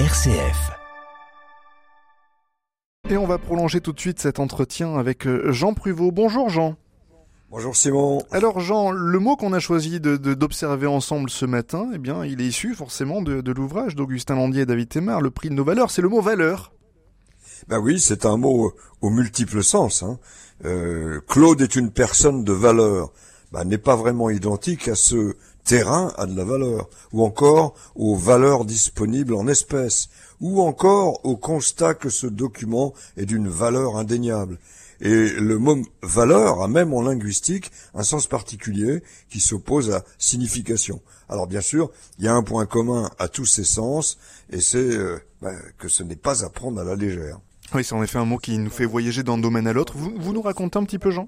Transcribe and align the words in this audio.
RCF. 0.00 0.72
Et 3.08 3.16
on 3.16 3.28
va 3.28 3.38
prolonger 3.38 3.80
tout 3.80 3.92
de 3.92 4.00
suite 4.00 4.18
cet 4.18 4.40
entretien 4.40 4.96
avec 4.96 5.24
euh, 5.24 5.52
Jean 5.52 5.72
Pruvot. 5.72 6.10
Bonjour 6.10 6.48
Jean. 6.48 6.74
Bonjour 7.48 7.76
Simon. 7.76 8.20
Alors 8.32 8.58
Jean, 8.58 8.90
le 8.90 9.18
mot 9.20 9.36
qu'on 9.36 9.52
a 9.52 9.60
choisi 9.60 10.00
de, 10.00 10.16
d'observer 10.16 10.88
ensemble 10.88 11.30
ce 11.30 11.46
matin, 11.46 11.90
eh 11.94 11.98
bien, 11.98 12.24
il 12.24 12.40
est 12.40 12.46
issu 12.46 12.74
forcément 12.74 13.22
de, 13.22 13.40
de 13.40 13.52
l'ouvrage 13.52 13.94
d'Augustin 13.94 14.34
Landier 14.34 14.62
et 14.62 14.66
David 14.66 14.88
Thémard, 14.88 15.20
Le 15.20 15.30
prix 15.30 15.48
de 15.48 15.54
nos 15.54 15.64
valeurs. 15.64 15.92
C'est 15.92 16.02
le 16.02 16.08
mot 16.08 16.20
valeur. 16.20 16.72
Ben 17.68 17.78
oui, 17.78 18.00
c'est 18.00 18.26
un 18.26 18.36
mot 18.36 18.72
aux 19.00 19.10
multiples 19.10 19.62
sens. 19.62 20.02
Hein. 20.02 20.18
Euh, 20.64 21.20
Claude 21.28 21.60
est 21.62 21.76
une 21.76 21.92
personne 21.92 22.42
de 22.42 22.52
valeur. 22.52 23.12
Ben, 23.52 23.62
n'est 23.62 23.78
pas 23.78 23.94
vraiment 23.94 24.28
identique 24.28 24.88
à 24.88 24.96
ce 24.96 25.36
terrain 25.64 26.12
a 26.16 26.26
de 26.26 26.36
la 26.36 26.44
valeur, 26.44 26.88
ou 27.12 27.24
encore 27.24 27.74
aux 27.94 28.14
valeurs 28.14 28.64
disponibles 28.64 29.34
en 29.34 29.48
espèces, 29.48 30.08
ou 30.40 30.60
encore 30.60 31.24
au 31.24 31.36
constat 31.36 31.94
que 31.94 32.10
ce 32.10 32.26
document 32.26 32.92
est 33.16 33.26
d'une 33.26 33.48
valeur 33.48 33.96
indéniable. 33.96 34.58
Et 35.00 35.28
le 35.28 35.58
mot 35.58 35.76
valeur 36.02 36.62
a 36.62 36.68
même 36.68 36.94
en 36.94 37.02
linguistique 37.02 37.70
un 37.94 38.04
sens 38.04 38.26
particulier 38.26 39.02
qui 39.28 39.40
s'oppose 39.40 39.90
à 39.90 40.04
signification. 40.18 41.02
Alors 41.28 41.46
bien 41.46 41.60
sûr, 41.60 41.90
il 42.18 42.24
y 42.24 42.28
a 42.28 42.34
un 42.34 42.42
point 42.42 42.66
commun 42.66 43.10
à 43.18 43.28
tous 43.28 43.46
ces 43.46 43.64
sens, 43.64 44.18
et 44.50 44.60
c'est 44.60 44.78
euh, 44.78 45.18
ben, 45.42 45.58
que 45.78 45.88
ce 45.88 46.02
n'est 46.02 46.16
pas 46.16 46.44
à 46.44 46.48
prendre 46.48 46.80
à 46.80 46.84
la 46.84 46.94
légère. 46.94 47.40
Oui, 47.72 47.82
c'est 47.82 47.94
en 47.94 48.02
effet 48.02 48.18
un 48.18 48.24
mot 48.24 48.38
qui 48.38 48.58
nous 48.58 48.70
fait 48.70 48.84
voyager 48.84 49.22
d'un 49.22 49.38
domaine 49.38 49.66
à 49.66 49.72
l'autre. 49.72 49.94
Vous, 49.96 50.32
nous 50.32 50.42
racontez 50.42 50.78
un 50.78 50.84
petit 50.84 50.98
peu, 50.98 51.10
Jean? 51.10 51.26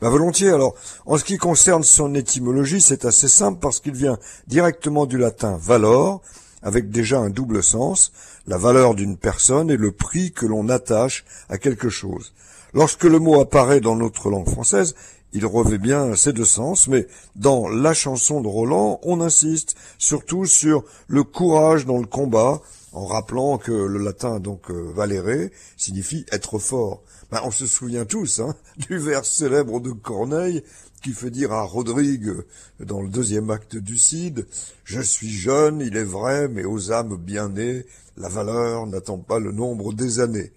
Bah 0.00 0.10
volontiers. 0.10 0.50
Alors, 0.50 0.74
en 1.06 1.16
ce 1.16 1.24
qui 1.24 1.38
concerne 1.38 1.84
son 1.84 2.14
étymologie, 2.14 2.80
c'est 2.80 3.04
assez 3.04 3.28
simple 3.28 3.58
parce 3.60 3.80
qu'il 3.80 3.94
vient 3.94 4.18
directement 4.46 5.06
du 5.06 5.16
latin 5.16 5.56
valor, 5.56 6.20
avec 6.62 6.90
déjà 6.90 7.18
un 7.18 7.30
double 7.30 7.62
sens, 7.62 8.12
la 8.46 8.58
valeur 8.58 8.94
d'une 8.94 9.16
personne 9.16 9.70
et 9.70 9.76
le 9.76 9.92
prix 9.92 10.32
que 10.32 10.44
l'on 10.44 10.68
attache 10.68 11.24
à 11.48 11.56
quelque 11.56 11.88
chose. 11.88 12.34
Lorsque 12.74 13.04
le 13.04 13.18
mot 13.18 13.40
apparaît 13.40 13.80
dans 13.80 13.96
notre 13.96 14.28
langue 14.28 14.48
française, 14.48 14.94
il 15.32 15.44
revêt 15.46 15.78
bien 15.78 16.14
ces 16.16 16.32
deux 16.32 16.44
sens, 16.44 16.88
mais 16.88 17.06
dans 17.36 17.68
la 17.68 17.94
chanson 17.94 18.40
de 18.40 18.48
Roland, 18.48 18.98
on 19.02 19.20
insiste 19.20 19.76
surtout 19.98 20.46
sur 20.46 20.84
le 21.06 21.22
courage 21.22 21.86
dans 21.86 21.98
le 21.98 22.06
combat, 22.06 22.62
en 22.92 23.06
rappelant 23.06 23.58
que 23.58 23.72
le 23.72 23.98
latin, 23.98 24.40
donc 24.40 24.70
euh, 24.70 24.90
valere, 24.94 25.50
signifie 25.76 26.24
être 26.32 26.58
fort. 26.58 27.02
Ben, 27.30 27.40
on 27.44 27.50
se 27.50 27.66
souvient 27.66 28.06
tous 28.06 28.40
hein, 28.40 28.54
du 28.88 28.98
vers 28.98 29.24
célèbre 29.24 29.80
de 29.80 29.90
Corneille 29.90 30.62
qui 31.02 31.12
fait 31.12 31.30
dire 31.30 31.52
à 31.52 31.62
Rodrigue 31.62 32.32
dans 32.80 33.00
le 33.00 33.08
deuxième 33.08 33.50
acte 33.50 33.76
du 33.76 33.98
Cid, 33.98 34.46
Je 34.84 35.00
suis 35.00 35.30
jeune, 35.30 35.80
il 35.80 35.96
est 35.96 36.04
vrai, 36.04 36.48
mais 36.48 36.64
aux 36.64 36.90
âmes 36.90 37.16
bien 37.16 37.50
nées, 37.50 37.84
la 38.16 38.28
valeur 38.28 38.86
n'attend 38.86 39.18
pas 39.18 39.38
le 39.38 39.52
nombre 39.52 39.92
des 39.92 40.20
années. 40.20 40.52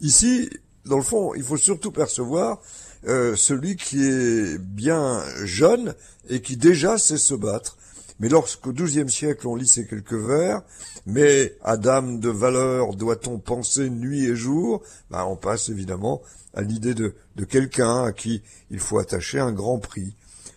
Ici, 0.00 0.50
dans 0.84 0.96
le 0.96 1.02
fond, 1.02 1.34
il 1.34 1.42
faut 1.42 1.56
surtout 1.56 1.92
percevoir 1.92 2.60
euh, 3.06 3.36
celui 3.36 3.76
qui 3.76 4.02
est 4.04 4.58
bien 4.58 5.22
jeune 5.44 5.94
et 6.28 6.40
qui 6.40 6.56
déjà 6.56 6.98
sait 6.98 7.18
se 7.18 7.34
battre. 7.34 7.76
Mais 8.20 8.28
lorsqu'au 8.28 8.72
XIIe 8.72 9.10
siècle 9.10 9.48
on 9.48 9.56
lit 9.56 9.66
ces 9.66 9.86
quelques 9.86 10.12
vers, 10.12 10.62
mais 11.04 11.56
à 11.62 11.76
dame 11.76 12.20
de 12.20 12.30
valeur 12.30 12.94
doit-on 12.94 13.38
penser 13.38 13.90
nuit 13.90 14.24
et 14.26 14.36
jour, 14.36 14.82
ben 15.10 15.24
on 15.24 15.36
passe 15.36 15.68
évidemment 15.68 16.22
à 16.54 16.62
l'idée 16.62 16.94
de, 16.94 17.14
de 17.36 17.44
quelqu'un 17.44 18.04
à 18.04 18.12
qui 18.12 18.42
il 18.70 18.78
faut 18.78 18.98
attacher 18.98 19.40
un 19.40 19.52
grand 19.52 19.78
prix. 19.78 20.14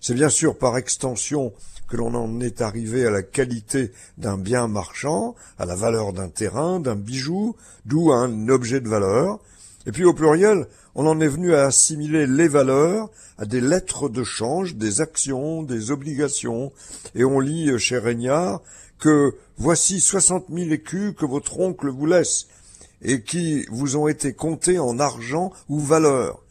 C'est 0.00 0.14
bien 0.14 0.30
sûr 0.30 0.56
par 0.56 0.78
extension 0.78 1.52
que 1.90 1.96
l'on 1.96 2.14
en 2.14 2.40
est 2.40 2.62
arrivé 2.62 3.04
à 3.04 3.10
la 3.10 3.22
qualité 3.22 3.92
d'un 4.16 4.38
bien 4.38 4.68
marchand, 4.68 5.34
à 5.58 5.66
la 5.66 5.74
valeur 5.74 6.12
d'un 6.12 6.28
terrain, 6.28 6.78
d'un 6.78 6.94
bijou, 6.94 7.56
d'où 7.84 8.12
un 8.12 8.48
objet 8.48 8.80
de 8.80 8.88
valeur, 8.88 9.40
et 9.86 9.92
puis 9.92 10.04
au 10.04 10.12
pluriel, 10.12 10.66
on 10.94 11.06
en 11.06 11.20
est 11.20 11.28
venu 11.28 11.54
à 11.54 11.66
assimiler 11.66 12.26
les 12.26 12.48
valeurs 12.48 13.08
à 13.38 13.46
des 13.46 13.60
lettres 13.60 14.08
de 14.08 14.22
change, 14.22 14.74
des 14.74 15.00
actions, 15.00 15.62
des 15.62 15.90
obligations. 15.90 16.72
Et 17.14 17.24
on 17.24 17.40
lit 17.40 17.78
chez 17.78 17.98
Régnard 17.98 18.60
que 18.98 19.34
voici 19.56 20.00
soixante 20.00 20.50
mille 20.50 20.72
écus 20.72 21.14
que 21.16 21.24
votre 21.24 21.58
oncle 21.58 21.88
vous 21.88 22.06
laisse 22.06 22.48
et 23.02 23.22
qui 23.22 23.64
vous 23.70 23.96
ont 23.96 24.08
été 24.08 24.34
comptés 24.34 24.78
en 24.78 24.98
argent 24.98 25.52
ou 25.70 25.80
valeur. 25.80 26.42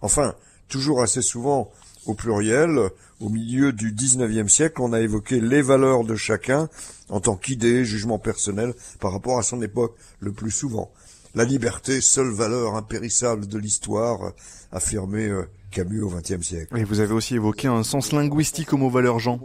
Enfin, 0.00 0.34
toujours 0.68 1.02
assez 1.02 1.22
souvent 1.22 1.70
au 2.06 2.14
pluriel, 2.14 2.78
au 3.20 3.28
milieu 3.28 3.72
du 3.72 3.92
XIXe 3.92 4.50
siècle, 4.50 4.80
on 4.80 4.94
a 4.94 5.00
évoqué 5.00 5.40
les 5.40 5.60
valeurs 5.60 6.04
de 6.04 6.14
chacun 6.14 6.70
en 7.10 7.20
tant 7.20 7.36
qu'idée, 7.36 7.84
jugement 7.84 8.18
personnel 8.18 8.72
par 9.00 9.12
rapport 9.12 9.38
à 9.38 9.42
son 9.42 9.60
époque, 9.60 9.94
le 10.20 10.32
plus 10.32 10.50
souvent. 10.50 10.90
La 11.38 11.44
liberté, 11.44 12.00
seule 12.00 12.32
valeur 12.32 12.74
impérissable 12.74 13.46
de 13.46 13.58
l'histoire, 13.58 14.32
affirmait 14.72 15.28
euh, 15.28 15.48
Camus 15.70 16.02
au 16.02 16.08
XXe 16.08 16.44
siècle. 16.44 16.76
Et 16.76 16.82
vous 16.82 16.98
avez 16.98 17.12
aussi 17.12 17.36
évoqué 17.36 17.68
un 17.68 17.84
sens 17.84 18.10
linguistique 18.10 18.72
au 18.72 18.76
mot 18.76 18.90
valeur 18.90 19.20
Jean. 19.20 19.38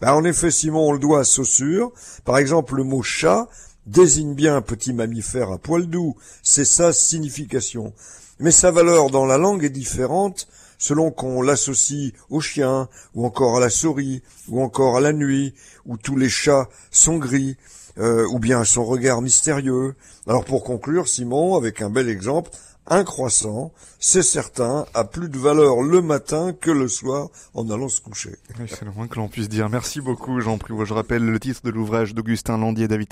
Ben, 0.00 0.12
en 0.12 0.22
effet, 0.22 0.52
Simon, 0.52 0.90
on 0.90 0.92
le 0.92 1.00
doit 1.00 1.18
à 1.18 1.24
Saussure. 1.24 1.90
Par 2.24 2.38
exemple, 2.38 2.76
le 2.76 2.84
mot 2.84 3.02
chat 3.02 3.48
désigne 3.86 4.34
bien 4.34 4.54
un 4.54 4.62
petit 4.62 4.92
mammifère 4.92 5.50
à 5.50 5.58
poil 5.58 5.88
doux. 5.88 6.14
C'est 6.44 6.64
sa 6.64 6.92
signification. 6.92 7.92
Mais 8.38 8.52
sa 8.52 8.70
valeur 8.70 9.10
dans 9.10 9.26
la 9.26 9.36
langue 9.36 9.64
est 9.64 9.68
différente 9.68 10.46
selon 10.78 11.10
qu'on 11.10 11.42
l'associe 11.42 12.12
au 12.30 12.40
chien, 12.40 12.88
ou 13.14 13.26
encore 13.26 13.56
à 13.56 13.60
la 13.60 13.68
souris, 13.68 14.22
ou 14.48 14.62
encore 14.62 14.96
à 14.96 15.00
la 15.00 15.12
nuit, 15.12 15.54
où 15.86 15.96
tous 15.96 16.16
les 16.16 16.28
chats 16.28 16.68
sont 16.92 17.18
gris, 17.18 17.56
euh, 17.98 18.26
ou 18.30 18.38
bien 18.38 18.64
son 18.64 18.84
regard 18.84 19.22
mystérieux. 19.22 19.94
Alors 20.26 20.44
pour 20.44 20.64
conclure, 20.64 21.08
Simon, 21.08 21.56
avec 21.56 21.82
un 21.82 21.90
bel 21.90 22.08
exemple, 22.08 22.50
un 22.86 23.04
croissant, 23.04 23.72
c'est 24.00 24.22
certain, 24.22 24.84
a 24.94 25.04
plus 25.04 25.28
de 25.28 25.38
valeur 25.38 25.82
le 25.82 26.02
matin 26.02 26.52
que 26.52 26.70
le 26.70 26.88
soir 26.88 27.28
en 27.54 27.70
allant 27.70 27.88
se 27.88 28.00
coucher. 28.00 28.36
c'est 28.66 28.84
le 28.84 28.90
moins 28.90 29.06
que 29.06 29.16
l'on 29.16 29.28
puisse 29.28 29.48
dire. 29.48 29.68
Merci 29.68 30.00
beaucoup, 30.00 30.40
Jean 30.40 30.58
Privot. 30.58 30.84
Je 30.84 30.94
rappelle 30.94 31.24
le 31.24 31.38
titre 31.38 31.60
de 31.62 31.70
l'ouvrage 31.70 32.14
d'Augustin 32.14 32.58
Landier 32.58 32.86
et 32.86 32.88
David 32.88 33.08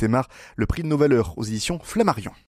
Le 0.57 0.67
prix 0.67 0.83
de 0.83 0.89
nos 0.89 0.97
valeurs 0.97 1.35
aux 1.37 1.45
éditions 1.45 1.79
Flammarion. 1.83 2.33